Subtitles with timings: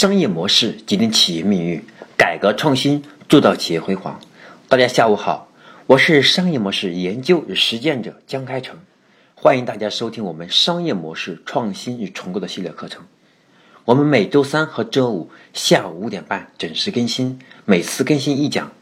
[0.00, 1.84] 商业模式决定企业命运，
[2.16, 4.18] 改革创新铸造企业辉煌。
[4.66, 5.46] 大家下午好，
[5.86, 8.78] 我是商业模式研究与实践者江开成，
[9.34, 13.04] 欢迎大家收听我们商业模式创新与重构的系列课程。
[13.84, 18.72] 我们每周三和周五下午五点半准时更新，每次更新一讲，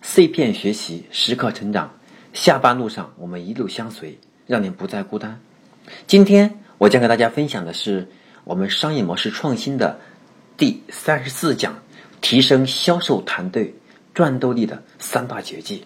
[0.00, 1.92] 碎片学习，时刻成长。
[2.32, 4.16] 下班路上我们一路相随，
[4.46, 5.40] 让您不再孤单。
[6.06, 8.06] 今天我将给大家分享的是
[8.44, 9.98] 我们商业模式创新的。
[10.58, 11.78] 第三十四讲：
[12.20, 13.76] 提升销售团队
[14.12, 15.84] 战斗力的三大绝技。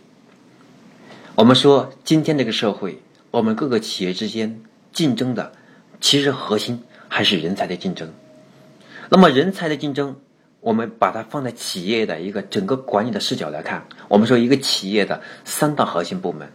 [1.34, 5.52] 我们说，今天这个社会，我们各个企业之间竞争的，
[6.00, 8.14] 其实核心还是人才的竞争。
[9.10, 10.16] 那么，人才的竞争，
[10.60, 16.50] 我们把它放在企业的一个整个管理的视角来看，我们说一个企业的三大核心部门，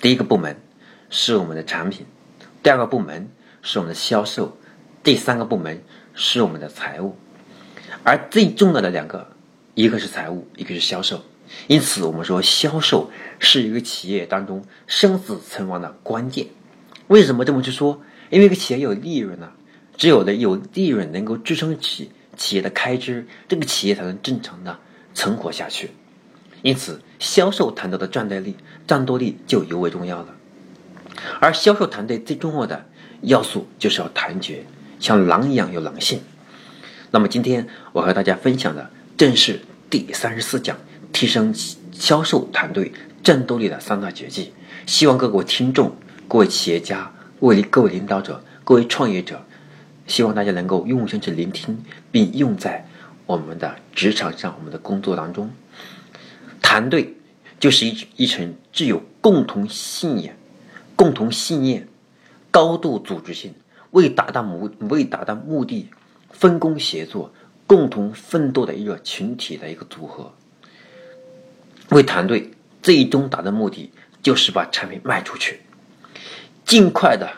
[0.00, 0.56] 第一个部门
[1.10, 2.06] 是我们的产品，
[2.62, 3.28] 第二个部门
[3.60, 4.56] 是我们的销售，
[5.02, 5.84] 第三个部门。
[6.14, 7.16] 是我们的财务，
[8.04, 9.26] 而最重要的两个，
[9.74, 11.22] 一个是财务，一个是销售。
[11.66, 16.46] 因此，我们说销售是一个企业当中生死存亡的关键。
[17.08, 18.00] 为什么这么去说？
[18.30, 19.52] 因为一个企业有利润呢，
[19.96, 24.78] 只有的有利润能够支撑起企业的开支，这个企业才能正常的
[25.12, 25.90] 存活下去。
[26.62, 28.56] 因此，销售团队的战斗力、
[28.86, 30.34] 战斗力就尤为重要了。
[31.40, 32.86] 而销售团队最重要的
[33.20, 34.64] 要素就是要团结。
[35.02, 36.20] 像狼一样有狼性。
[37.10, 40.78] 那么今天我和大家分享的正是第三十四讲
[41.12, 41.52] 提升
[41.92, 44.52] 销售团队战斗力的三大绝技。
[44.86, 45.94] 希望各位听众、
[46.28, 49.44] 各位企业家、各位各位领导者、各位创业者，
[50.06, 52.86] 希望大家能够用心去聆听，并用在
[53.26, 55.50] 我们的职场上、我们的工作当中。
[56.62, 57.16] 团队
[57.58, 60.36] 就是一一层具有共同信念、
[60.94, 61.88] 共同信念、
[62.52, 63.52] 高度组织性。
[63.92, 65.88] 为达到目为达到目的，
[66.30, 67.32] 分工协作、
[67.66, 70.32] 共同奋斗的一个群体的一个组合。
[71.90, 72.50] 为团队
[72.82, 75.60] 最终达到目的，就是把产品卖出去，
[76.64, 77.30] 尽快的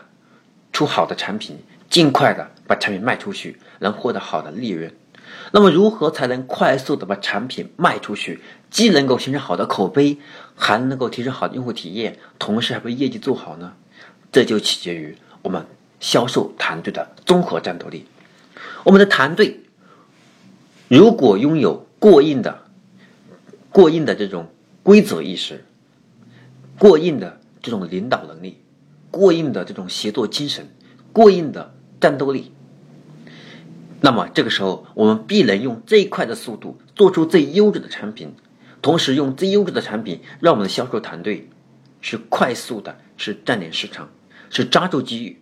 [0.72, 1.58] 出好的产品，
[1.90, 4.94] 尽快的把产品卖出去，能获得好的利润。
[5.50, 8.40] 那么，如何才能快速的把产品卖出去，
[8.70, 10.18] 既能够形成好的口碑，
[10.54, 13.74] 还能够提升好的用户体验，同时还把业绩做好呢？
[14.30, 15.66] 这就取决于我们。
[16.04, 18.04] 销售团队的综合战斗力，
[18.84, 19.62] 我们的团队
[20.86, 22.64] 如果拥有过硬的、
[23.70, 25.64] 过硬的这种规则意识、
[26.78, 28.60] 过硬的这种领导能力、
[29.10, 30.68] 过硬的这种协作精神、
[31.10, 32.52] 过硬的战斗力，
[34.02, 38.34] 那么这个时候我们必能用最快的速度做出最优质的产品，
[38.82, 41.48] 同时用最优质的产品让我们的销售团队
[42.02, 44.10] 是快速的，是占领市场，
[44.50, 45.38] 是抓住机遇。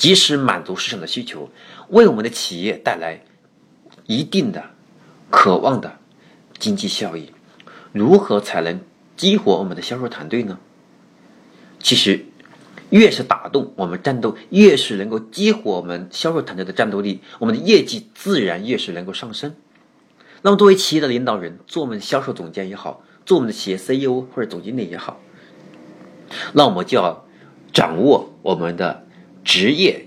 [0.00, 1.50] 及时满足市场的需求，
[1.90, 3.22] 为我们的企业带来
[4.06, 4.70] 一定的、
[5.28, 5.98] 渴望的
[6.58, 7.30] 经济效益。
[7.92, 8.80] 如何才能
[9.14, 10.58] 激活我们的销售团队呢？
[11.80, 12.24] 其实，
[12.88, 19.54] 越是打动我们战斗，越是能够激活我们销售团队的战斗力，我们的业绩自然越是能够上升。
[20.40, 25.20] 那么，作为企业的领导人，做我们的销售总监也好，做我们的企业 CEO 或者总经理也好，
[26.54, 27.26] 那我们就要
[27.74, 29.04] 掌握我们的。
[29.44, 30.06] 职业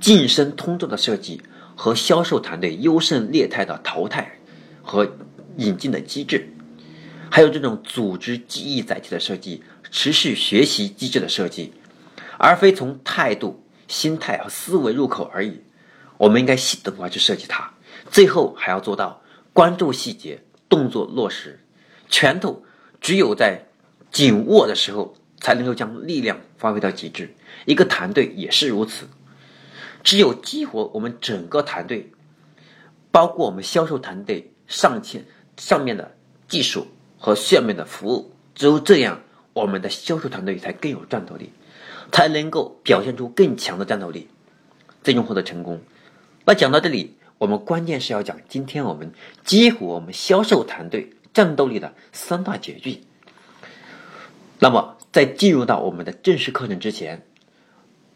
[0.00, 1.40] 晋升通道的设计
[1.76, 4.38] 和销售团队优胜劣汰的淘汰
[4.82, 5.16] 和
[5.56, 6.48] 引进的机制，
[7.30, 11.72] 还有这种组织记忆载体的设计、持续学习机制的设计，
[12.36, 15.60] 而非从态度、心态和思维入口而已。
[16.16, 17.72] 我们应该系统化去设计它，
[18.10, 21.60] 最后还要做到关注细节、动作落实。
[22.08, 22.62] 拳头
[23.00, 23.66] 只有在
[24.10, 25.14] 紧握的时候。
[25.40, 27.34] 才能够将力量发挥到极致。
[27.64, 29.06] 一个团队也是如此，
[30.02, 32.10] 只有激活我们整个团队，
[33.10, 35.24] 包括我们销售团队上千
[35.56, 36.14] 上面的
[36.46, 36.86] 技术
[37.18, 39.22] 和下面的服务，只有这样，
[39.52, 41.52] 我们的销售团队才更有战斗力，
[42.12, 44.28] 才能够表现出更强的战斗力，
[45.02, 45.80] 最终获得成功。
[46.44, 49.12] 那讲到这里，我们关键是要讲今天我们
[49.44, 53.06] 激活我们销售团队战斗力的三大绝技。
[54.58, 54.97] 那么。
[55.10, 57.22] 在进入到我们的正式课程之前，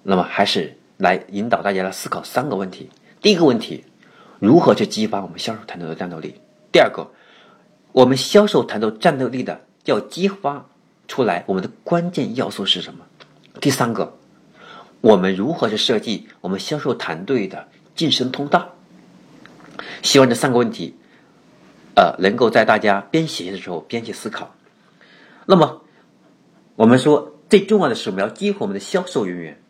[0.03, 2.91] 那么还是来引导大家来思考三个问题。
[3.21, 3.85] 第一个问题，
[4.39, 6.35] 如何去激发我们销售团队的战斗力？
[6.71, 7.11] 第二个，
[7.93, 10.67] 我们销售团队战斗力的要激发
[11.09, 13.07] 出来，我们的关键要素是什么？
[13.61, 14.19] 第三个，
[15.01, 18.75] 我们如何去设计我们销售团队的晋升通道？
[20.03, 20.95] 希望这三个问题，
[21.97, 24.55] 呃，能够在大家边写的时候边去思考。
[25.47, 25.81] 那么。
[26.77, 29.63] 我们说最重要的是我们要激活我们的销售人员，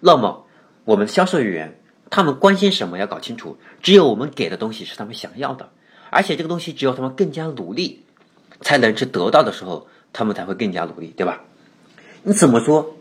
[0.00, 0.46] 那么
[0.84, 3.56] 我们销售人员他们关心什么要搞清楚。
[3.80, 5.70] 只有我们给的东西是他们想要的，
[6.10, 8.02] 而且这个东西只有他们更加努力，
[8.60, 11.42] 才能去得到的时候，他们才会更加努力，对吧？
[12.22, 12.94] 你怎么说？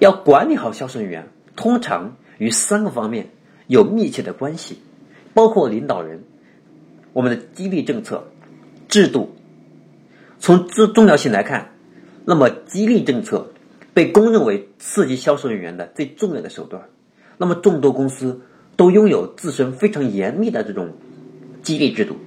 [0.00, 3.30] 要管理好销售人员，通常与三个方面
[3.68, 4.80] 有密切的关系，
[5.34, 6.24] 包括领导人、
[7.12, 8.28] 我们的激励政策、
[8.88, 9.36] 制度。
[10.40, 11.74] 从重重要性来看，
[12.30, 13.48] 那么激励政策
[13.94, 16.90] 被公认为刺激销售人员的最重要的手段。
[17.38, 18.42] 那么众多公司
[18.76, 20.92] 都拥有自身非常严密的这种
[21.62, 22.18] 激励制度，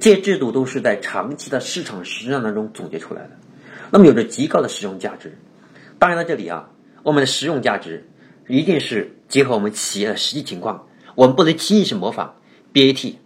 [0.00, 3.32] 这些制度都是在长期的市场实战当中总结出来的，
[3.90, 5.36] 那么有着极高的实用价值。
[5.98, 6.70] 当然，在这里啊。
[7.02, 8.08] 我们的实用价值
[8.46, 12.36] 一定是结合我们企业的实际情况，我们不能轻易去模仿
[12.72, 13.16] BAT，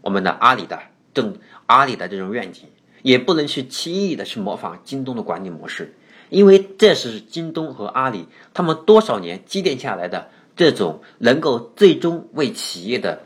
[0.00, 0.78] 我们的阿里的
[1.12, 1.36] 正
[1.66, 2.68] 阿里的这种愿景，
[3.02, 5.94] 也不能去轻易的去模仿京东的管理模式，
[6.28, 13.22] 因为这是京东和阿里他们多少年积淀下来的这种能够最终为企业的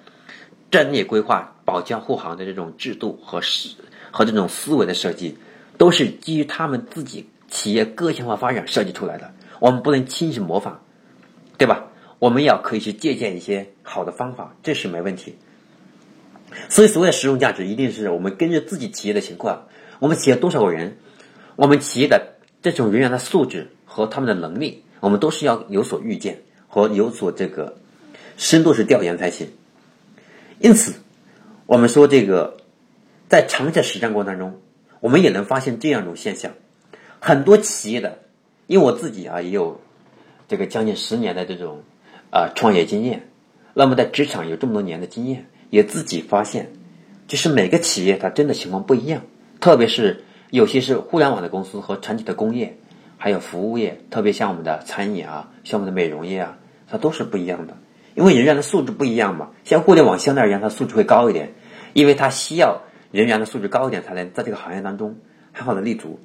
[0.70, 3.70] 战略规划保驾护航的这种制度和思
[4.10, 5.36] 和这种思维的设计，
[5.78, 9.32] 都是基于他们自己企业个性化发展设计出来的。
[9.60, 10.80] 我们不能轻易模仿，
[11.58, 11.86] 对吧？
[12.18, 15.36] 我们要可以去借鉴一些好的方法，这是没问题。
[16.68, 19.68] 所以，所谓的实用价值，一定是我们根据自己企业的情况，
[19.98, 20.98] 我们企业多少个人，
[21.56, 27.76] 我们企业的这种人员的素质和他们的能力，我们都是要有所预见和有所这个
[28.36, 29.48] 深度去调研才行。
[30.58, 30.94] 因此，
[31.66, 32.56] 我们说这个
[33.28, 34.60] 在长期实战过程当中，
[35.00, 36.52] 我们也能发现这样一种现象：
[37.20, 38.18] 很多企业的。
[38.66, 39.80] 因为我自己啊也有
[40.46, 41.82] 这个将近十年的这种
[42.30, 43.28] 啊创业经验，
[43.74, 46.70] 那么在职场有这么多年的经验，也自己发现，
[47.26, 49.22] 就是每个企业它真的情况不一样，
[49.60, 52.76] 特别是有些是互联网的公司和传统的工业，
[53.16, 56.58] 还有服务业，特别像我们的餐饮啊，像我们的美容业啊，
[56.88, 57.76] 它都是不一样的。
[58.14, 61.52] 因为人员的素质不一样嘛，像互联网相对而言它素质会高一点，
[61.94, 65.16] 因为它需要人员的素质高一点才能在这个行业当中
[65.52, 66.18] 很好的立足。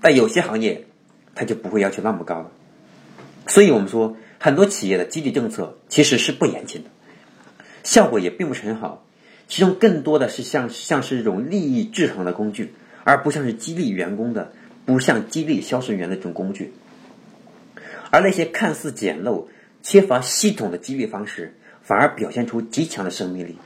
[0.00, 0.86] 但有些行业。
[1.38, 2.50] 它就不会要求那么高了，
[3.46, 6.88] 所以我们说很多企业的激励政策其实是不严谨的，
[7.86, 9.06] 效果也并不是很好，
[9.46, 12.74] 其中更多的是像像是一种利益制衡的工具，
[13.04, 14.50] 而不像是激励员工的，
[14.84, 16.72] 不像激励销售员的这种工具，
[18.10, 19.44] 而那些看似简陋、
[19.84, 23.56] 缺乏系统的激励方式，反而表现出极强的生命力。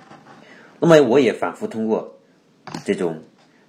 [0.80, 2.18] 那么我也反复通过
[2.84, 3.22] 这种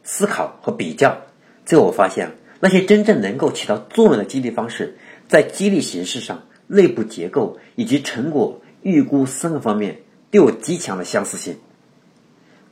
[0.03, 1.21] 思考和比较，
[1.65, 2.29] 最后我发现。
[2.59, 4.97] 那些真正能够起到作用的激励方式，
[5.29, 10.01] 在激励形式上、内部结构以及成果预估三个方面
[10.31, 11.59] 都有极强的相似性。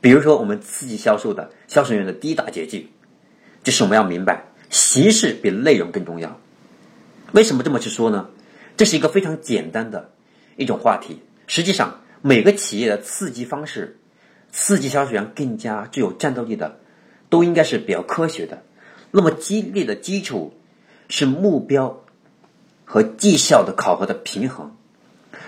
[0.00, 2.88] 比如说，我们刺激销售的销售员的第一大捷径，
[3.62, 6.40] 就是我们要明白形式比内容更重要。
[7.32, 8.30] 为什么这么去说呢？
[8.76, 10.10] 这是一个非常简单的
[10.56, 11.20] 一种话题。
[11.46, 13.98] 实际上，每个企业的刺激方式，
[14.50, 16.80] 刺激销售员更加具有战斗力的，
[17.28, 18.62] 都应该是比较科学的。
[19.10, 20.54] 那么激励的基础
[21.08, 22.04] 是目标
[22.86, 24.74] 和绩效的考核的平衡。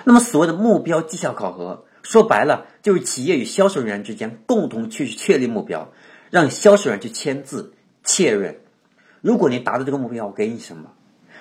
[0.04, 5.92] 那么所谓的目标绩效考核，说白了就是企业与销售人员之间共同去确立目标，
[6.30, 8.60] 让销售人员去签字确认。
[9.20, 10.92] 如果你达到这个目标，我给你什么？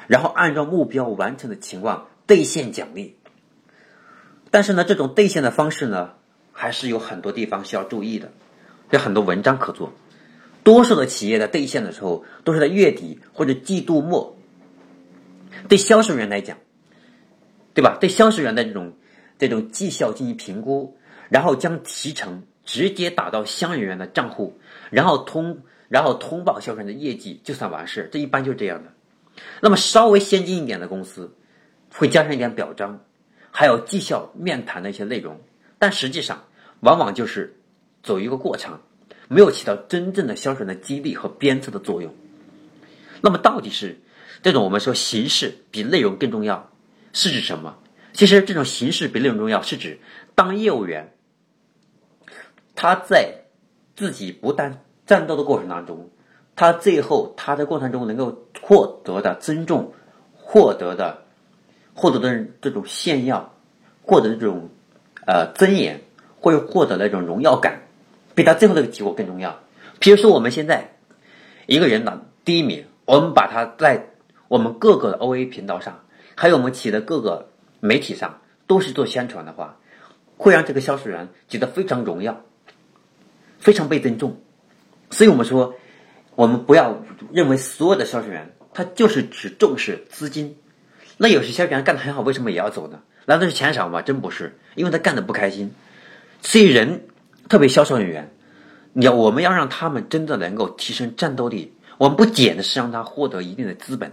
[0.07, 3.15] 然后按照目标完成的情况兑现奖励。
[4.49, 6.11] 但是呢，这种兑现的方式呢，
[6.51, 8.31] 还是有很多地方需要注意的，
[8.89, 9.93] 有很多文章可做。
[10.63, 14.37] 多数的企业在兑现的时候，都是在月底或者季度末。
[15.67, 16.57] 对销售员来讲，
[17.73, 17.97] 对吧？
[17.99, 18.93] 对销售员的这种
[19.41, 24.59] 这种绩效进行评估，然后将提成直接打到销售员的账户，
[24.91, 28.07] 然后通然后通报销售员的业绩，就算完事。
[28.11, 28.93] 这一般就是这样的。
[29.59, 31.35] 那么稍微先进一点的公司，
[31.91, 33.03] 会加上一点表彰，
[33.49, 35.41] 还有绩效面谈的一些内容，
[35.79, 36.43] 但实际上
[36.81, 37.57] 往往就是
[38.03, 38.79] 走一个过程。
[39.27, 42.13] 没有起到真正的销售员的激励和鞭策的作用。
[43.21, 43.99] 那么，到底是
[44.43, 46.69] 这种我们说形式比内容更重要，
[47.11, 47.79] 是指什么？
[48.13, 49.99] 其实，这种形式比内容重要，是指
[50.35, 51.13] 当业务员
[52.75, 53.45] 他在
[53.95, 56.09] 自己不断战斗的过程当中，
[56.55, 59.93] 他最后他在过程中能够获得的尊重、
[60.35, 61.23] 获得的
[61.93, 63.55] 获得的这种炫耀、
[64.01, 64.69] 获得的这种
[65.25, 66.01] 呃尊严，
[66.39, 67.81] 或者获得那种荣耀感。
[68.33, 69.59] 比他最后的结果更重要。
[69.99, 70.95] 比如说，我们现在
[71.67, 74.07] 一个人拿第一名，我们把他在
[74.47, 77.50] 我们各个 OA 频道上，还有我们企业的各个
[77.81, 79.77] 媒体上，都是做宣传的话，
[80.37, 82.41] 会让这个销售员觉得非常荣耀，
[83.59, 84.39] 非常被尊重。
[85.09, 85.75] 所以我们说，
[86.35, 90.55] 我们不要认为所有的销售员他就是只重视资金。
[91.17, 93.01] 那有些销售员干得很好，为什么也要走呢？
[93.25, 94.01] 难道是钱少吗？
[94.01, 95.73] 真不是，因为他干的不开心。
[96.41, 97.07] 所以人，
[97.49, 98.33] 特别销售人员，
[98.93, 101.73] 你要我们要让他们真的能够提升战斗力。
[101.97, 104.11] 我们不仅的是让他获得一定的资本，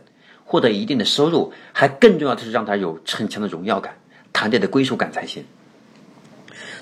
[0.48, 3.98] 获得一定的收入，还更重要的是让他有很强的荣耀感、
[4.32, 5.44] 团队的归属感才行。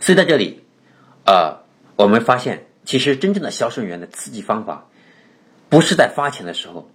[0.00, 0.62] 所以在这里，
[1.24, 1.64] 呃，
[1.96, 4.86] 我们发现，其实真正的销售人员的刺激方法，
[5.68, 6.88] 不是在发钱的时候，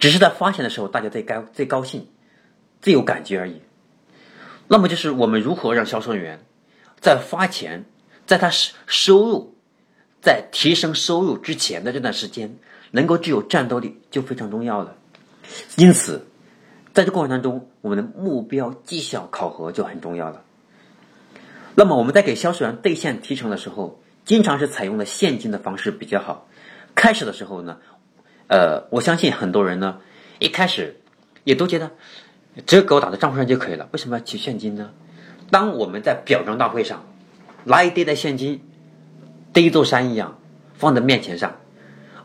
[0.00, 2.08] 只是在发钱的时候大家最高最高兴、
[2.82, 3.62] 最有感觉而已。
[4.66, 6.44] 那么就是我们如何让销售人员
[7.00, 7.84] 在发钱，
[8.26, 9.56] 在他收收入
[10.20, 12.58] 在提升收入之前的这段时间。
[12.90, 14.96] 能够具有战斗力就非常重要了，
[15.76, 16.26] 因此，
[16.92, 20.42] 在这过程当中，我们的目标绩效考核就很重要了。
[21.74, 26.46] 那么我们在给销售员兑现提成的时候，经常是采用的现金的方式比较好。
[26.94, 27.78] 开始的时候呢，
[28.46, 29.98] 呃，我相信很多人呢，
[30.38, 31.00] 一开始
[31.42, 31.90] 也都觉得
[32.66, 34.92] 只要给我打到账户上就可以了，为什么要取现金呢？
[35.50, 37.04] 当我们在表彰大会上
[37.64, 38.62] 拿一堆的现金，
[39.52, 40.38] 堆一座山一样
[40.74, 41.56] 放在面前上。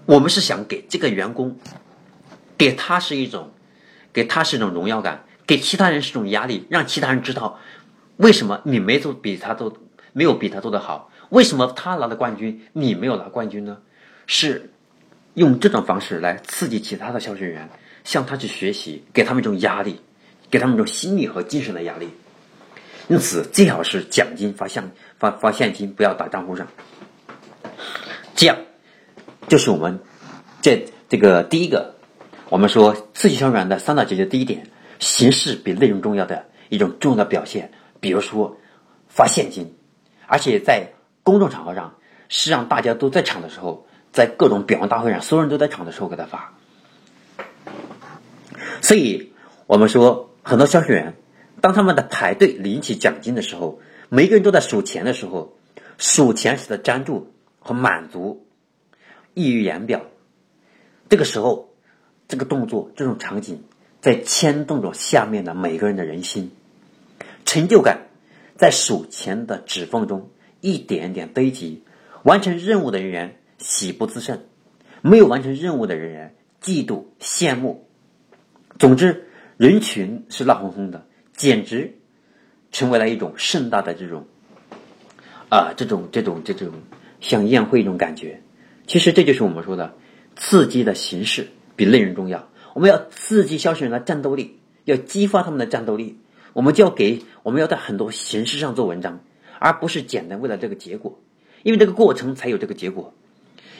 [0.05, 1.57] 我们是想给这个员工，
[2.59, 3.51] 给他是一种，
[4.13, 7.57] 给他是一种荣耀感，给其他人是一种压力，让其他人知道，
[8.17, 9.75] 为什么你没做比他做，
[10.13, 13.77] 没有比他做的好，为什么他拿了冠军，你没有拿冠军呢？
[14.27, 14.71] 是
[15.35, 17.69] 用这种方式来刺激其他的销售人员
[18.03, 20.01] 向他去学习，给他们一种压力，
[20.51, 22.09] 给他们一种心理和精神的压力。
[23.07, 26.67] 因此，最好是奖金发现发发现金，不要打账户上，
[28.35, 28.57] 这样。
[29.47, 29.99] 就是我们
[30.61, 31.95] 这这个第一个，
[32.49, 37.71] 我们说刺激销售员的三大解决第一点，形式比内容重要的一种重要的表现。
[37.99, 38.57] 比如说
[39.07, 39.75] 发现金，
[40.25, 41.95] 而且在公众场合上
[42.27, 46.55] 是让大家都在场的时候，在各种表扬大会上，所有人都在场的时候给他发。
[48.81, 49.31] 所以
[49.67, 51.13] 我们说很多销售员，
[51.61, 53.79] 当他们的排队领取奖金的时候，
[54.09, 55.55] 每个人都在数钱的时候，
[55.99, 58.47] 数钱时的专注和满足。
[59.35, 60.01] 溢于言表。
[61.07, 61.68] 这个时候，
[62.29, 63.63] 这个动作、这种场景，
[63.99, 66.51] 在牵动着下面的每个人的人心。
[67.43, 68.07] 成就感
[68.55, 70.29] 在数钱的指缝中
[70.61, 71.83] 一点点堆积。
[72.23, 74.43] 完成任务的人员喜不自胜，
[75.01, 77.87] 没有完成任务的人员嫉妒羡慕。
[78.77, 81.97] 总之，人群是闹哄哄的，简直
[82.71, 84.27] 成为了一种盛大的这种
[85.49, 86.73] 啊，这种这种这种
[87.21, 88.41] 像宴会一种感觉。
[88.85, 89.95] 其实这就是我们说的，
[90.35, 91.47] 刺激的形式
[91.79, 92.49] 比内容重要。
[92.73, 96.19] 我们要刺激销售人的战斗力，要激发他们的战斗力，
[96.51, 99.21] 我们就要给我们要在很多形式上做文章，
[99.59, 101.17] 而不是简单为了这个结果，
[101.63, 103.13] 因为这个过程才有这个结果。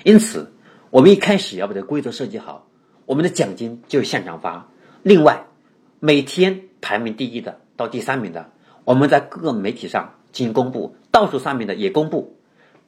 [0.05, 0.49] 因此，
[0.91, 2.67] 我们一开始要把这个规则设计好，
[3.05, 4.69] 我们的奖金就现场发。
[5.03, 5.45] 另外，
[5.99, 8.49] 每天排名第一的到第三名的，
[8.85, 12.37] 我们在各个媒体上进行公布，倒数三名的也公布。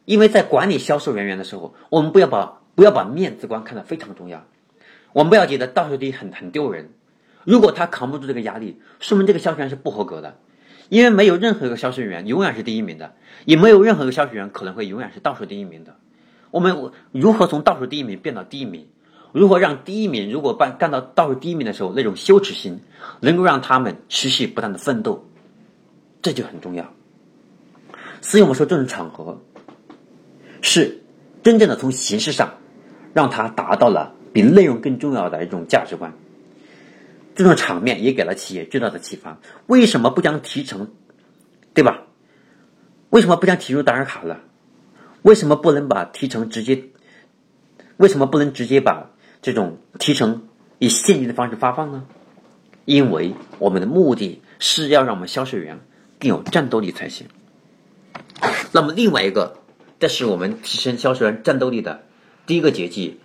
[0.06, 4.46] 因为在管理销售人员的时候，我们不要把不要把面子观看得非常重要，
[5.14, 6.90] 我们不要觉得倒数第一很很丢人。
[7.44, 10.38] 如果他扛不住这个压力，说明这个销售员是不合格的。
[10.90, 13.14] 因为没有任何一个销售人员永远是第一名的，
[13.46, 15.96] 也没有任何一个销售员可能会永远是倒数第一名的。
[16.52, 18.88] 我们如何从倒数第一名变到第一名？
[19.32, 22.82] 如何让第一名如果办干到倒数第一名的时候，那种羞耻心
[23.22, 25.26] 能够让他们持续不断的奋斗，
[26.22, 26.94] 这就很重要。
[28.22, 29.42] 所以我们说这种场合。
[30.64, 31.02] 是
[31.42, 32.58] 真正的从形式上
[33.16, 36.14] 让他达到了比内容更重要的一种价值观。
[37.36, 39.40] 这种场面也给了企业巨大的启发。
[39.68, 40.92] 为什么不将提成，
[41.74, 42.04] 对吧？
[43.10, 44.42] 为什么不将提入单人卡了？
[45.22, 46.84] 为什么不能把提成直接？
[47.98, 49.12] 为什么不能直接把
[49.42, 50.48] 这种提成
[50.80, 52.06] 以现金的方式发放呢？
[52.86, 55.80] 因为我们的目的是要让我们销售员
[56.20, 57.28] 更有战斗力才行。
[58.72, 59.58] 那么另外一个。
[60.00, 62.02] 这是我们提升销售员战斗力的
[62.48, 63.20] 第一个捷径，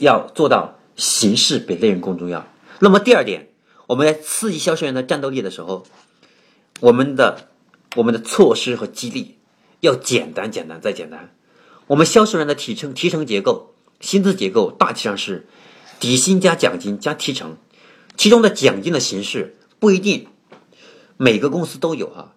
[0.00, 2.46] 要做到形式比内容更重要。
[2.78, 3.48] 那么第二点，
[3.86, 5.86] 我们在刺激销售员的战斗力的时候，
[6.80, 7.48] 我们的
[7.94, 9.38] 我们的措施和激励
[9.80, 11.34] 要简单、简单再简单。
[11.86, 15.46] 我们销售员的提成提成结构、薪资结构大体上是
[16.00, 17.56] 底薪加奖金加提成，
[18.16, 20.26] 其中的奖金的形式不一定
[21.16, 22.34] 每个公司都有哈，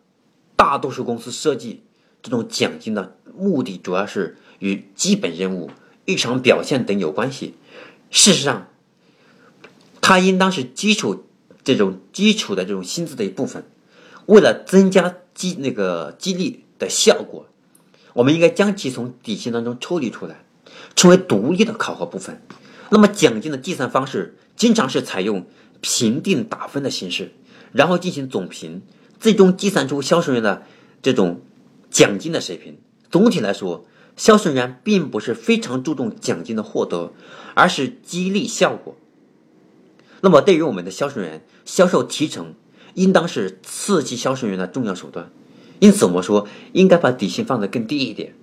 [0.56, 1.84] 大多数公司设计。
[2.22, 5.72] 这种奖金的目的主要是与基本任务、
[6.14, 7.54] 日常表现等有关系。
[8.10, 8.68] 事实上，
[10.02, 11.26] 它应当是基础
[11.64, 13.64] 这种基础的这种薪资的一部分。
[14.26, 17.46] 为了增加激那个激励的效果，
[18.14, 20.44] 我们应该将其从底薪当中抽离出来，
[20.96, 22.42] 成为独立的考核部分。
[22.90, 25.46] 那么，奖金的计算方式经常是采用
[25.82, 27.32] 评定打分的形式，
[27.72, 28.82] 然后进行总评，
[29.20, 30.64] 最终计算出销售员的
[31.02, 31.42] 这种
[31.92, 32.78] 奖金的水平。
[33.12, 33.86] 总体来说，
[34.20, 37.14] 销售员并不是非常注重奖金的获得，
[37.54, 38.98] 而是激励效果。
[40.20, 42.54] 那么，对于我们的销售员，销售提成
[42.96, 45.32] 应当是刺激销售员的重要手段。
[45.80, 48.34] 因此，我们说应该把底薪放得更低一点，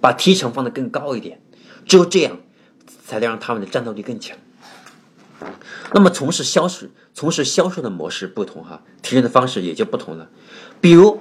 [0.00, 1.40] 把提成放得更高一点，
[1.84, 2.38] 只有这样，
[3.04, 4.38] 才能让他们的战斗力更强。
[5.92, 10.30] 那么，从事销售，从事销售的模式不同，哈，提成的方式也就不同了。
[10.80, 11.18] 比如，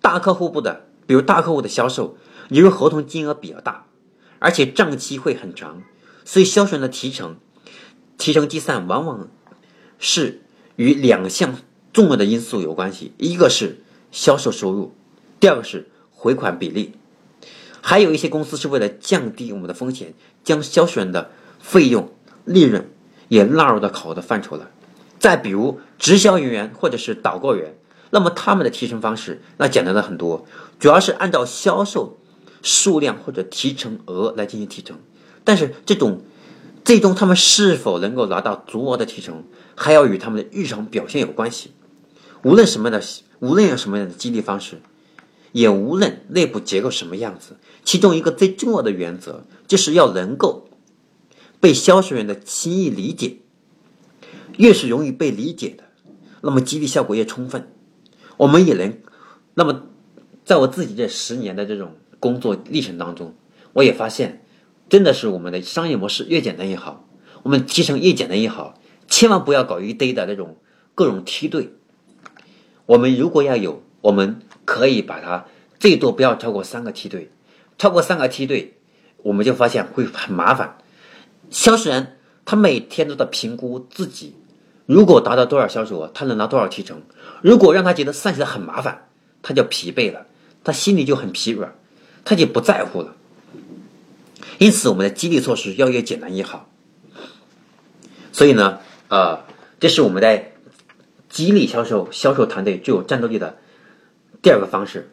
[0.00, 2.16] 大客户部的，比如大客户的销售，
[2.48, 3.86] 由于合同金额比较大，
[4.38, 5.82] 而且账期会很长，
[6.24, 7.36] 所以销售员的提成，
[8.16, 9.28] 提成计算往往
[9.98, 10.42] 是
[10.76, 11.56] 与两项
[11.92, 14.94] 重要的因素有关系，一个是销售收入。
[15.40, 16.92] 第二个是回款比例，
[17.80, 22.12] 还有一些公司是为了降低我们的风险，将销售员的费用、
[22.44, 22.90] 利润
[23.28, 24.70] 也纳入到考核的范畴了。
[25.20, 27.76] 再比如直销人员或者是导购员，
[28.10, 30.44] 那么他们的提成方式那简单的很多，
[30.80, 32.17] 主要是按照销售
[32.62, 34.98] 数量或者提成额来进行提成。
[35.44, 36.22] 但是这种
[36.84, 41.72] 最终他们是否能够拿到足额的提成，还要与他们的日常表现有关系。
[42.42, 43.06] 无论什么样的，
[43.40, 44.80] 无论有什么样的激励方式。
[45.52, 50.68] 也无论内部结构什么样子，其中一个最重要的原则就是要能够
[51.58, 53.38] 被销售员的轻易理解。
[54.58, 55.84] 越是容易被理解的，
[56.42, 57.72] 那么激励效果越充分。
[58.36, 58.98] 我们也能，
[59.54, 59.84] 那么
[60.44, 63.34] 在我自己这十年的这种工作历程当中，
[63.72, 64.44] 我也发现，
[64.88, 67.08] 真的是我们的商业模式越简单越好，
[67.42, 68.74] 我们提成越简单越好，
[69.06, 70.56] 千万不要搞一堆的那种
[70.94, 71.74] 各种梯队。
[72.86, 74.40] 我们如果要有我们。
[74.68, 75.46] 可以把它
[75.80, 77.30] 最多不要超过三个梯队，
[77.78, 78.74] 超过三个梯队，
[79.22, 80.76] 我们就发现会很麻烦。
[81.48, 84.34] 销售员他每天都在评估自己，
[84.84, 87.00] 如果达到多少销售额，他能拿多少提成。
[87.40, 89.08] 如果让他觉得算起来很麻烦，
[89.40, 90.26] 他就疲惫了，
[90.62, 91.74] 他心里就很疲软，
[92.24, 93.14] 他就不在乎了。
[94.58, 96.68] 因此，我们的激励措施要越简单越好。
[98.32, 99.44] 所以呢，呃，
[99.80, 100.52] 这是我们在
[101.28, 103.58] 激励销售销售团队具有战斗力的。
[104.40, 105.10] 第二个方式，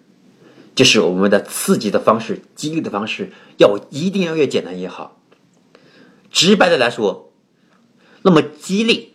[0.75, 5.19] 就是我们的刺激的方式、激励的方式，要一定要越简单越好。
[6.32, 7.34] 直白的来说，
[8.21, 9.13] 那么激励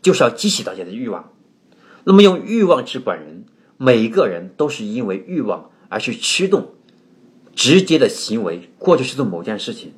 [0.00, 1.32] 就是要激起大家的欲望。
[2.04, 3.44] 那么用欲望去管人，
[3.76, 6.74] 每一个人都是因为欲望而去驱动
[7.58, 9.92] 直接的行为，或者是做某件事情，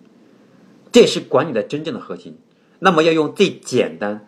[0.91, 2.39] 这是管理的真正的核心。
[2.79, 4.27] 那么要用最简单，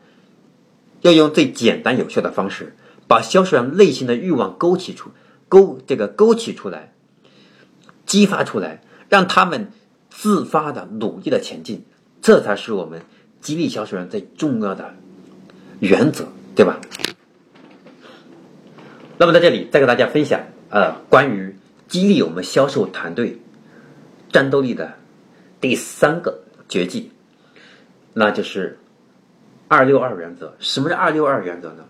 [1.01, 2.77] 要用最简单有效的方式，
[3.09, 5.13] 把销售员内心的欲望勾起出。
[5.49, 6.93] 勾这个勾起出来，
[8.05, 9.73] 激发出来，让他们
[10.11, 11.87] 自发的努力的前进，
[12.21, 13.01] 这才是我们
[13.41, 14.95] 激励销售员最重要的
[15.81, 16.79] 原则，对吧？
[19.17, 21.57] 那么在这里再给大家分享呃关于
[21.93, 23.39] 激励我们销售团队
[24.31, 24.95] 战斗力的
[25.61, 27.13] 第三个绝技，
[28.15, 28.79] 那就是
[29.69, 30.57] 二六二原则。
[30.59, 31.85] 什么是二六二原则呢？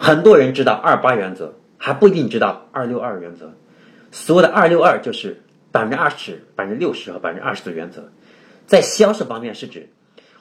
[0.00, 1.54] 很多人知道二八原则。
[1.82, 3.54] 还不一定知道二六二原则。
[4.10, 5.40] 所谓的二六二就是
[5.72, 8.10] 百分之二十、百分之六十和百分之二十的原则。
[8.66, 9.88] 在销售方面是指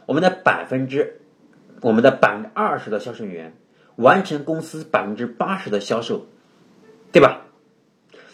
[0.06, 1.22] 我们的百分之
[1.80, 3.54] 我们的百分之二十的销售人员
[3.96, 6.28] 完成公司百分之八十的销售，
[7.14, 7.46] 对吧？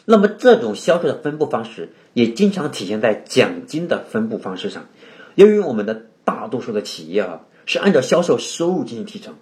[0.06, 4.88] 那么这种销售的分布方式也经常体现在奖金的分布方式上。
[5.36, 9.36] 由于我们的大多数的企业啊是按照销售收入进行提成，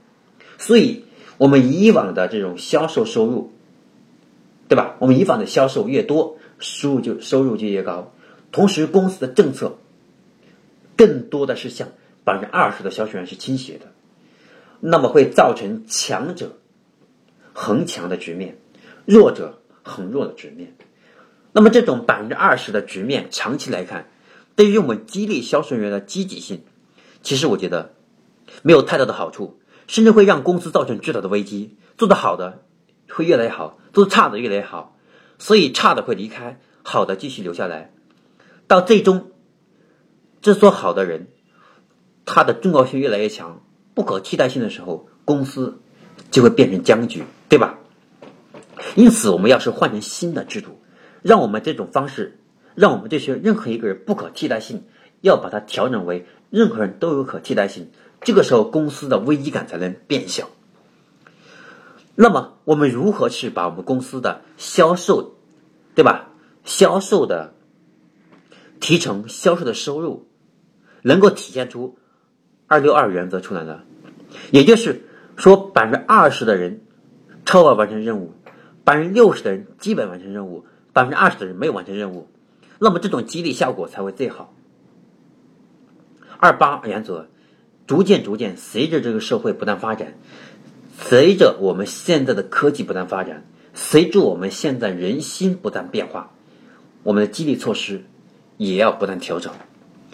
[0.58, 1.06] 所以。
[1.40, 3.52] 我们以往的这种销售收入，
[4.68, 4.96] 对吧？
[5.00, 8.14] 我们以往的销售越多，收入就收入就越高。
[8.52, 9.80] 同时，公司的政策
[10.96, 11.90] 更多的是向
[12.24, 13.88] 百分之二十的销售员是倾斜的，
[14.80, 16.56] 那么会造成强者
[17.52, 18.56] 恒强的局面，
[19.06, 20.76] 弱者很弱的局面。
[21.52, 24.10] 那么这种百分之二十的局面，长期来看，
[24.56, 26.64] 对于我们激励销售人员的积极性，
[27.22, 27.94] 其实我觉得
[28.64, 29.60] 没有太大的好处。
[29.86, 31.76] 甚至会让公司造成巨大的危机。
[31.98, 32.64] 做得好的
[33.10, 34.98] 会越来越好，做得差的越来越好，
[35.38, 37.92] 所以差的会离开，好的继续留下来。
[38.66, 39.32] 到最终，
[40.42, 41.28] 这做好的人，
[42.26, 43.62] 他的重要性越来越强，
[43.94, 45.82] 不可替代性的时候，公司
[46.32, 47.78] 就会变成僵局，对吧？
[48.96, 50.82] 因此，我们要是换成新的制度，
[51.22, 52.40] 让我们这种方式，
[52.76, 54.84] 让我们这些任何一个人不可替代性，
[55.22, 57.92] 要把它调整为任何人都有可替代性。
[58.22, 60.50] 这个时候，公司的危机感才能变小。
[62.16, 65.36] 那么，我们如何去把我们公司的销售，
[65.96, 66.30] 对吧？
[66.64, 67.54] 销售的
[68.80, 70.28] 提成、销售的收入，
[71.02, 71.98] 能够体现出
[72.68, 73.82] 二六二原则出来呢？
[74.52, 75.04] 也就是
[75.36, 76.82] 说，百分之二十的人
[77.46, 78.34] 超额完成任务，
[78.84, 82.28] 百分之六十的人基本完成任务，百分之二十的人没有完成任务，
[82.80, 84.54] 那么这种激励效果才会最好。
[86.38, 87.30] 二八原则，
[87.88, 90.16] 逐渐逐渐，随着这个社会不断发展，
[90.98, 96.32] 随着我们现在的科技不断发展，随着我们现在人心不断变化，
[97.04, 98.04] 我们的激励措施
[98.58, 99.54] 也要不断调整。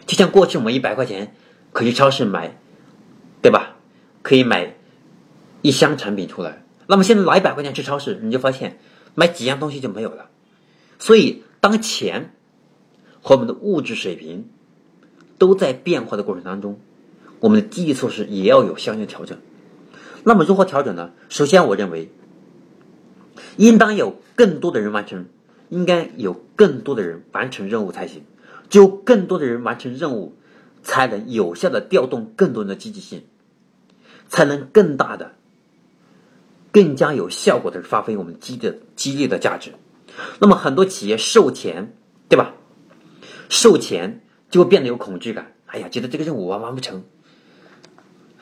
[0.05, 1.35] 就像过去我们一百块钱
[1.71, 2.57] 可以超市买，
[3.41, 3.75] 对吧？
[4.21, 4.75] 可以买
[5.61, 6.63] 一箱产品出来。
[6.89, 8.79] 那么现在拿一百块钱去超市，你就发现
[9.13, 10.31] 买几样东西就没有了。
[10.97, 12.33] 所以，当钱
[13.21, 14.49] 和我们的物质水平。
[15.39, 16.81] 都在变化的过程当中，
[17.39, 19.37] 我们的激励措施也要有相应的调整。
[20.25, 21.11] 那么如何调整呢？
[21.29, 22.11] 首先，我认为
[23.55, 25.27] 应当有更多的人完成，
[25.69, 28.25] 应该有更多的人完成任务才行。
[28.69, 30.35] 只有更多的人完成任务，
[30.83, 33.23] 才能有效的调动更多人的积极性，
[34.27, 35.35] 才能更大的、
[36.71, 39.73] 更加有效果的发挥我们激的激励的价值。
[40.39, 41.95] 那么很多企业售钱，
[42.27, 42.53] 对吧？
[43.49, 44.23] 售钱。
[44.51, 45.53] 就会变得有恐惧感。
[45.67, 47.03] 哎呀，觉得这个任务完完不成。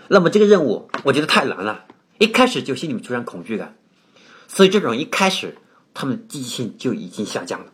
[0.08, 1.84] 那么这个任务我觉得太难了，
[2.18, 3.76] 一开始就心里面出现恐惧感。
[4.48, 5.58] 所以这种一开始
[5.94, 7.66] 他们积极性就已经下降了。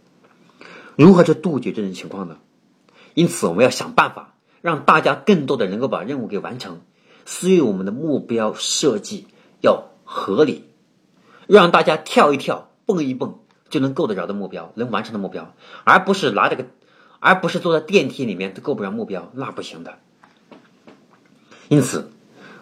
[0.96, 2.40] 如何去杜绝这种情况呢？
[3.14, 6.82] 因此我们要想办法让大家更多的能够把任务给完成。
[7.24, 9.28] 所以我们的目标设计
[9.62, 10.70] 要合理，
[11.48, 16.66] 让大家跳一跳、蹦一蹦就能够得着的目标、能完成的目标，而不是拿这个。
[17.26, 19.98] 而不是坐在电梯里面都够不着目标，那不行的。
[21.70, 22.12] 因此，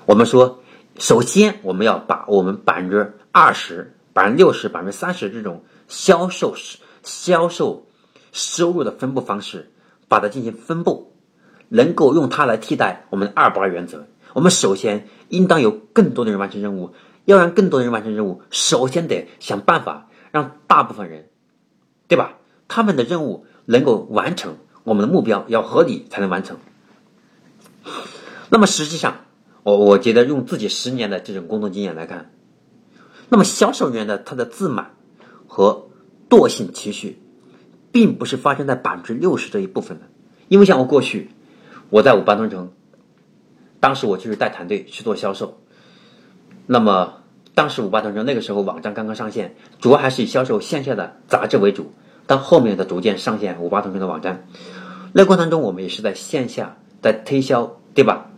[0.06, 0.60] 我们说，
[1.00, 6.54] 首先我们要把我们百分之二十、百分之六十、百分之三十这种销售
[7.02, 7.88] 销售
[8.32, 9.72] 收入的分布方式，
[10.08, 11.12] 把它进行分布，
[11.68, 14.06] 能够用它来替代我们的二八原则。
[14.34, 16.92] 我们首先应当有更多的人完成任务，
[17.26, 21.30] 要让更多人完成任务，首先得想办法让大部分人，
[22.08, 22.38] 对吧？
[22.68, 23.46] 他们的任务。
[23.66, 26.58] 能够完成我们的目标要合理才能完成。
[28.50, 29.26] 那么实际上，
[29.62, 32.32] 我我觉得用自己十年的这种工作经验来看，
[33.30, 34.96] 那么销售人员的他的自满
[35.48, 35.90] 和
[36.28, 37.22] 惰性情绪，
[37.92, 40.08] 并不是发生在百分之六十这一部分的。
[40.48, 41.30] 因为像我过去
[41.92, 42.74] 我在五八同城，
[43.80, 45.62] 当时我就是带团队去做销售。
[46.68, 47.22] 那么
[47.54, 51.92] 当时五八同城那个时候网站刚刚上线，主要还是以销售线下的杂志为主。
[52.28, 54.48] 到后面的逐渐上线五八同城的网站，
[55.12, 58.32] 那过程中我们也是在线下在推销，对吧？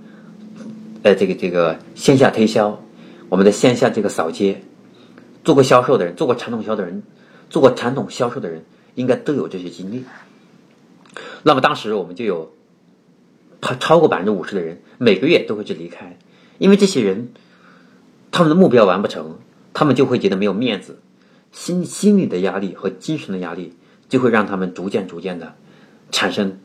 [1.03, 2.81] 呃，这个这个线下推销，
[3.29, 4.63] 我们的线下这个扫街，
[5.43, 7.03] 做过销售的人，做过传统销的人，
[7.51, 8.63] 做过传统销售的人，
[8.95, 10.05] 应该都有这些经历。
[11.43, 12.51] 那么当时我们就有
[13.61, 16.17] 超超过百分之五十的人每个月都会去离开，
[16.57, 17.29] 因为这些人
[18.33, 19.39] 他们的目标完不成，
[19.73, 20.99] 他们就会觉得没有面子，
[21.53, 23.73] 心心理的压力和精神的压力。
[24.09, 25.55] 就会让他们逐渐逐渐的
[26.11, 26.59] 产生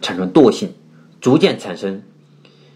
[0.00, 0.72] 产生惰性，
[1.20, 2.02] 逐渐产生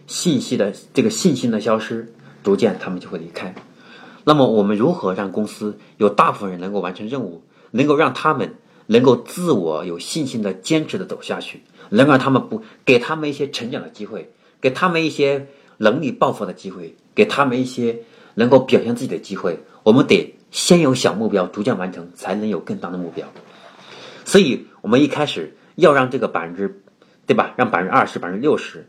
[0.06, 3.54] 信息的这个信心的消失，逐渐他们就会离开。
[4.24, 8.56] 那么我们如何让公司有大部分人能够完成任务，能够让他们
[8.88, 15.46] 能够自我有信心的坚持的走下去，能让他们不给他们一些成长的机会，给他们一些
[15.78, 18.00] 能力爆发的机会，给他们一些
[18.34, 19.58] 能够表现自己的机会。
[19.82, 23.26] 我们得先有小目标，逐渐完成，才能有更大的目标。
[24.24, 26.82] 所以，我们一开始要让这个百分之，
[27.26, 27.54] 对吧？
[27.56, 28.86] 让百分之二十、百分之六十，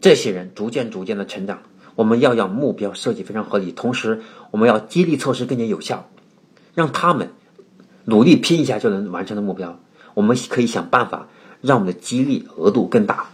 [0.00, 1.62] 这些人逐渐、逐渐的成长。
[1.96, 6.08] 我们要让目标设计非常合理，同时我们要激励措施更加有效，
[6.74, 7.30] 让他们
[8.04, 9.78] 努力拼一下就能完成的目标。
[10.14, 11.28] 我们可以想办法
[11.60, 13.26] 让我们的激励额度更大。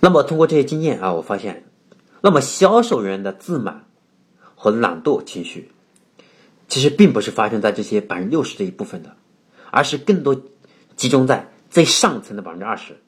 [0.00, 1.64] 那么，通过这些经验啊，我发现，
[2.20, 3.86] 那么销售人员的自满
[4.54, 5.70] 和懒惰情绪。
[6.66, 9.16] 其实并不是发生在这些百分之六十这一部分的，
[9.70, 10.38] 而是更多
[10.96, 12.98] 集中在最上层的百分之二十。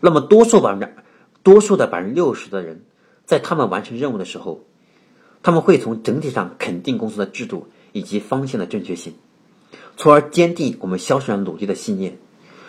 [0.00, 0.94] 那么多数百分之
[1.42, 2.84] 多数的百分之六十的人，
[3.24, 4.64] 在他们完成任务的时候，
[5.42, 9.14] 他们会从整体上肯定公司的制度以及方向的正确性，
[9.96, 12.16] 从而坚定我们销售员努力的信念。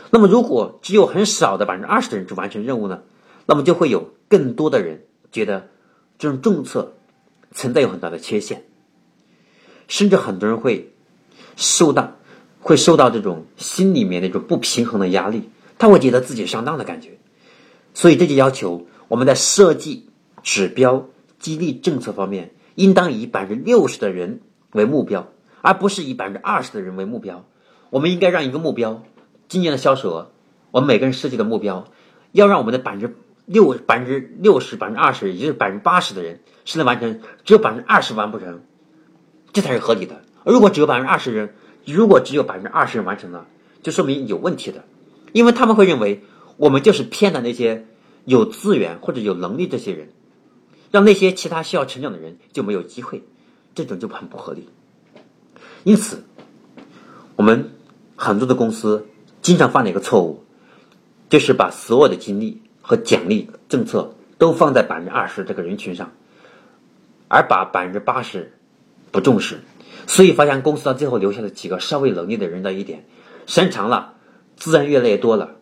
[0.09, 3.03] 那么如果只有很少的百分之二十的人去完成任务呢？
[3.45, 5.69] 那么就会有更多的人觉得
[6.21, 6.93] 这种政策
[7.51, 8.65] 存在有很大的缺陷。
[9.87, 10.93] 甚至很多人会
[11.55, 12.15] 受到，
[12.59, 17.17] 会受到这种心里面那种不平衡的压力，他会觉得自己上当的感觉。
[17.95, 20.09] 所以这就要求我们在设计
[20.43, 24.41] 指标、激励政策方面，应当以百分之六十的人
[24.73, 25.27] 为目标，
[25.63, 27.45] 而不是以百分之二十的人为目标。
[27.89, 29.01] 我们应该让一个目标，
[29.47, 30.31] 今年的销售额，
[30.69, 31.87] 我们每个人设计的目标，
[32.31, 38.61] 要让我们的百分之六百分之六十、百分之二十，也就是百分之八十的人是能完成，只有百分之二十完不成，
[39.53, 40.21] 这才是合理的。
[40.45, 41.53] 如果只有百分之二十人，
[41.85, 43.47] 如果只有百分之二十人完成了，
[43.81, 44.83] 就说明有问题的，
[45.33, 46.23] 因为他们会认为
[46.57, 47.87] 我们就是骗了那些
[48.25, 50.09] 有资源或者有能力这些人，
[50.91, 53.23] 让那些其他需要成长的人就没有机会，
[53.73, 54.69] 这种就很不合理。
[55.83, 56.23] 因此，
[57.35, 57.71] 我们
[58.15, 59.07] 很多的公司
[59.41, 60.43] 经常犯的一个错误，
[61.29, 66.11] 就是把所有的精力和奖励政策都放在百分之二十这个人群上，
[67.27, 68.53] 而把百分之八十
[69.11, 69.59] 不重视。
[70.07, 73.05] 所以发现公司到最后留下的几个稍微能力的人的一点，
[73.45, 74.15] 时间长了，
[74.55, 75.57] 资源越来越多了，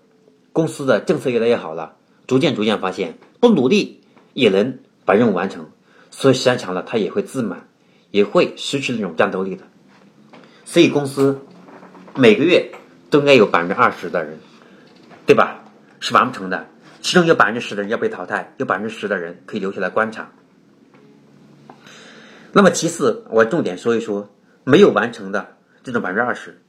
[0.54, 4.02] 公司的政策越来越好了，逐渐逐渐发现不努力
[4.34, 5.70] 也能把任务完成，
[6.10, 7.68] 所以时间长了他也会自满，
[8.12, 9.64] 也会失去那种战斗力的。
[10.64, 11.42] 所以公司
[12.16, 12.72] 每个月
[13.10, 14.40] 都应该有百分之二十的人，
[15.26, 15.64] 对吧？
[16.00, 16.66] 是完不成的，
[17.02, 20.32] 其中有百分之十的人要被淘汰，有百分之十的人可以留下来观察。
[22.52, 24.30] 那么其次，我重点说一说
[24.64, 26.60] 没有完成的这种百分之二十，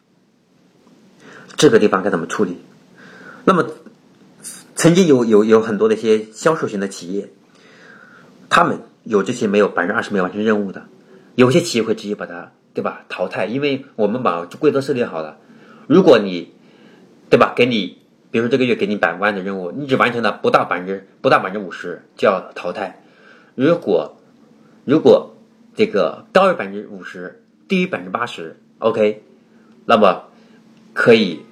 [1.57, 2.59] 这个地方该怎么处理？
[3.45, 3.66] 那么
[4.77, 7.31] 曾经有有有很多的一些销售型的企业，
[8.49, 10.87] 他们有这些没有百分之二十没有完成任务的，
[11.35, 15.38] 有些企业会直接把它对吧淘汰，因为我们把规则设定好了，
[15.87, 16.53] 如果你
[17.31, 18.00] 对吧给你，
[18.31, 23.03] 比如说这个月给你百万的任务，你只完成了不到百分之不到百分之五十就要淘汰，
[23.55, 24.16] 如果
[24.85, 25.37] 如果
[25.75, 29.23] 这个高于百分之五十，低于百分之八十，OK，
[29.85, 30.25] 那么
[30.93, 31.45] 可以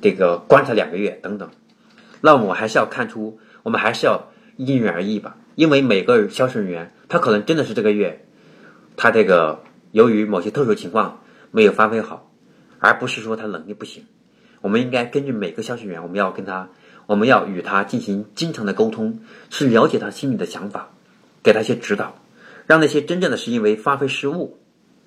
[0.00, 1.50] 这个观察两个月等等。
[2.20, 8.24] 那么我还是要看出，我们还是要因人而异吧，因为每个销售人员他可能真的是这个月
[8.96, 11.20] 他这个由于某些特殊情况
[11.50, 12.30] 没有发挥好，
[12.78, 14.04] 而不是说他能力不行。
[14.64, 16.70] 我们应该根据每个销售员，我们要跟他，
[17.04, 20.88] 我们要与他进行经常的沟通，去了解他心里的想法，
[21.42, 22.16] 给他一些指导。
[22.66, 24.58] 让那些真正的是因为发挥失误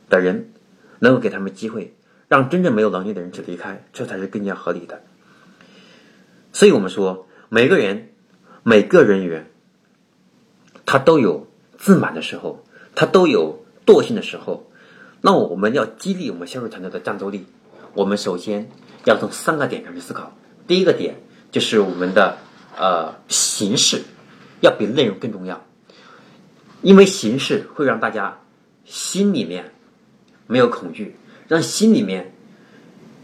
[0.10, 0.54] 的人，
[1.00, 1.96] 能够给他们机会，
[2.28, 5.02] 让真正没有能力的人去离开，这才是更加合理的。
[6.54, 8.10] 所以我们说，每个人、
[8.62, 9.50] 每个人员，
[10.86, 11.48] 他都有
[11.80, 14.70] 自满的时候，他都有惰性的时候。
[15.22, 17.48] 那我们要激励我们销售团队的战斗力，
[17.96, 18.70] 我们首先
[19.10, 20.36] 要从三个点上去思考。
[20.68, 21.16] 第一个点
[21.52, 22.38] 就是我们的
[22.78, 24.04] 呃形式
[24.60, 25.62] 要比内容更重要。
[26.82, 28.40] 因为形式会让大家
[28.86, 29.74] 心里面
[30.46, 31.16] 没有恐惧，
[31.48, 32.34] 让心里面，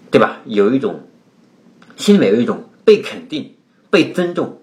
[0.10, 0.39] 对吧？
[0.46, 1.08] 有一种
[1.96, 3.56] 心里面有一种被肯定、
[3.91, 4.60] 被尊重，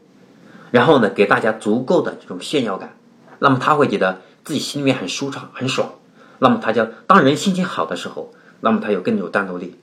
[0.73, 2.97] 然后呢，给大家足够的这种炫耀感，
[3.39, 5.93] 那么他会觉得自己心里面很舒畅、很爽。
[6.39, 9.77] 那么他就当人心情好的时候，那么他有更有战斗力。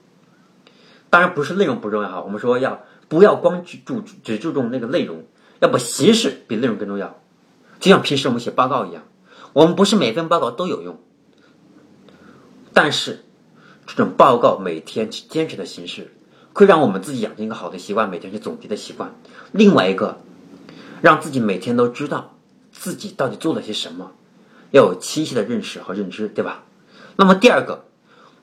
[1.17, 5.25] 当然不是内容不重要哈，我们说要不要光去注只注重那个内容，
[5.59, 7.19] 要把形式比内容更重要。
[7.79, 9.01] 就像平时我们写报告一样，
[9.53, 10.99] 我们不是每份报告都有用，
[12.71, 13.25] 但是
[13.87, 16.13] 这种报告每天去坚持的形式，
[16.53, 19.15] 会让我们自己养成一个好的习惯，每天去总结的习惯。
[19.51, 20.19] 另外一个，
[21.01, 22.37] 让自己每天都知道
[22.71, 24.11] 自己到底做了些什么，
[24.69, 26.63] 要有清晰的认识和认知，对吧？
[27.15, 27.85] 那么第二个，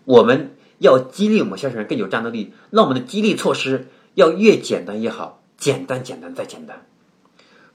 [0.05, 6.87] 我们要激励我们销售人更有战斗力，那我们的激励措施要越简单越好，简单简单再简单。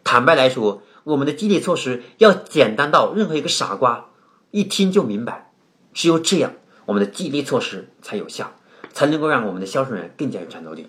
[0.04, 0.84] 坦白来说。
[1.06, 4.10] 我们的激励措施要简单到任何一个傻瓜
[4.52, 5.50] 一听就明白，
[5.92, 6.52] 只有这样，
[6.86, 8.52] 我们的激励措施才有效，
[8.92, 10.88] 才能够让我们的销售人员更加有战斗力。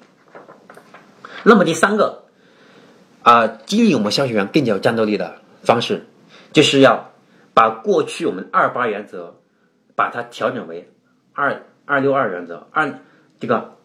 [1.43, 2.25] 那么第三个，
[3.23, 6.07] 啊，激励我们销售员更加有战斗力的方式，
[6.53, 7.13] 就是要
[7.55, 9.37] 把过去我们二八原则，
[9.95, 10.93] 把它调整为
[11.33, 12.66] 二二六二原则。
[12.71, 12.99] 二
[13.38, 13.77] 这个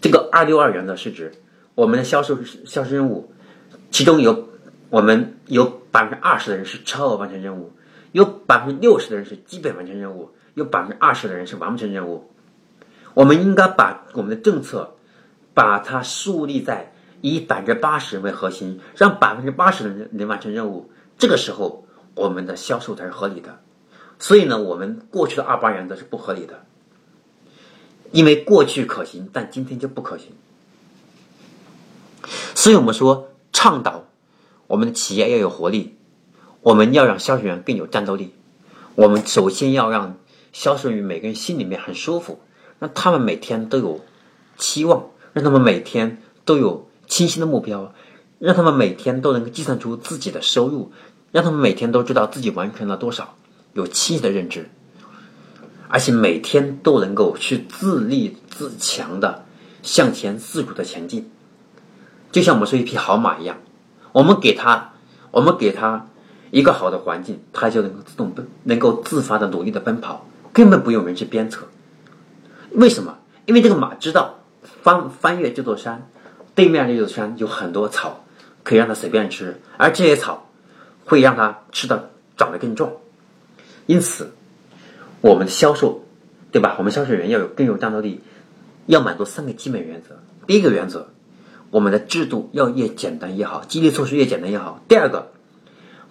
[0.00, 1.32] 这个二六二原则是指
[1.74, 3.32] 我们的销售销售任务，
[3.90, 4.48] 其中有。
[4.90, 7.72] 我们有百分之二十的人是超额完成任务，
[8.12, 12.30] 有百分之六十的人是基本完成任务，有百分之二十的人是完不成任务。
[13.12, 14.94] 我们应该把我们的政策，
[15.52, 20.90] 把它树立在以百分之八十为核心，让百分之八十的人能完成任务。
[21.18, 23.60] 这个时候，我们的销售才是合理的。
[24.18, 26.64] 所以呢，我们过去的二八原则是不合理的，
[28.12, 30.28] 因为过去可行，但今天就不可行。
[32.54, 34.04] 所以我们说倡导。
[34.66, 35.96] 我们的企业要有活力，
[36.60, 38.34] 我们要让销售员更有战斗力。
[38.96, 40.18] 我们首先要让
[40.52, 42.40] 销售员每个人心里面很舒服，
[42.78, 44.04] 让他们每天都有
[44.58, 47.94] 期望，让他们每天都有清晰的目标，
[48.38, 50.92] 让他们每天都能够计算出自己的收入，
[51.32, 53.38] 让他们每天都知道自己完成了多少，
[53.72, 54.68] 有清晰的认知，
[55.88, 59.44] 而且每天都能够去自立自强的
[59.82, 61.30] 向前自主的前进，
[62.30, 63.56] 就像我们说一匹好马一样。
[64.12, 64.92] 我们给它，
[65.30, 66.06] 我们给它
[66.50, 71.68] 一个好的环境，它就能够自动奔，能够自发的努力的奔跑，根本不用人去鞭策。
[72.72, 73.18] 为什么？
[73.46, 74.40] 因为这个马知道
[74.82, 76.10] 翻翻越这座山，
[76.54, 78.24] 对面这座山有很多草，
[78.62, 80.50] 可以让它随便吃，而这些草
[81.04, 82.90] 会让它吃的长得更壮。
[83.86, 84.32] 因此，
[85.20, 86.04] 我们的销售，
[86.52, 86.76] 对吧？
[86.78, 88.20] 我们销售员要有更有战斗力，
[88.86, 90.20] 要满足三个基本原则。
[90.46, 91.10] 第一个原则。
[91.70, 94.82] 我们的制度要越简单越好，激励措施越简单越好。
[94.88, 95.32] 第二个，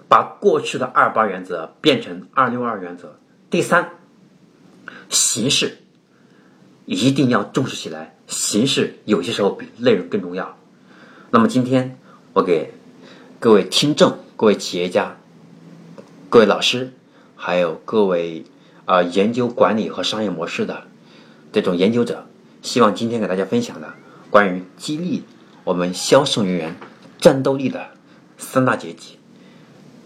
[0.07, 3.17] 把过去的二八原则变成二六二原则。
[3.49, 3.89] 第三，
[5.09, 5.79] 形式
[6.85, 10.55] 一定要重视起来，形式有些时候比内容更重要。
[11.31, 11.97] 那么今天
[12.33, 12.71] 我给
[13.39, 15.17] 各位听众、各位企业家、
[16.29, 16.93] 各位老师，
[17.35, 18.43] 还有各位
[18.87, 20.83] 啊研究管理和商业模式的
[21.51, 22.25] 这种研究者，
[22.61, 23.93] 希望今天给大家分享的
[24.31, 25.23] 关于激励。
[25.65, 26.77] 我们销售人员
[27.19, 27.87] 战斗力的
[28.37, 29.19] 三大阶级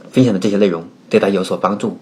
[0.10, 2.00] 分享的这些内容对他有所帮助，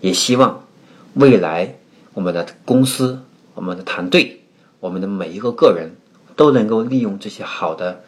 [0.00, 0.64] 也希望
[1.12, 1.76] 未来
[2.14, 3.20] 我们的公司、
[3.54, 4.40] 我们的团队、
[4.80, 5.90] 我们的每一个个人
[6.36, 8.02] 都能够利用这些好的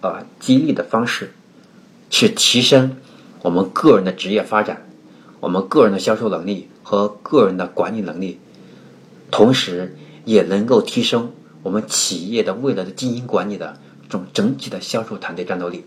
[0.00, 1.32] 啊激励的方式，
[2.10, 2.96] 去提升
[3.42, 4.88] 我们个人的职业发展、
[5.38, 8.38] 我们个人的销售能力和个人的管理能力，
[9.30, 14.10] 同时也能够提升我们企业的未来的经营管理的这。
[14.10, 15.84] 种整体的销售团队战斗力。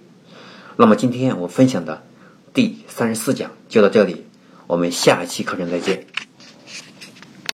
[0.77, 2.03] 那么今天我分享的
[2.53, 4.23] 第三十四讲就到这里，
[4.65, 6.07] 我们下一期课程再见。